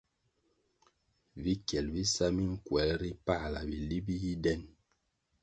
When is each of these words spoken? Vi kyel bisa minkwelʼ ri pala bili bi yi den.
Vi 1.43 1.53
kyel 1.67 1.87
bisa 1.95 2.25
minkwelʼ 2.35 2.97
ri 3.01 3.11
pala 3.25 3.59
bili 3.69 3.97
bi 4.05 4.15
yi 4.23 4.33
den. 4.43 4.61